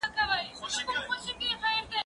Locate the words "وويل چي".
0.27-0.79